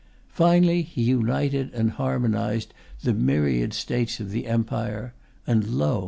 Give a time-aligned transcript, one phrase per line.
[0.33, 5.13] Finally, he united and harmonized the myriad States of the empire;
[5.45, 5.99] and lo!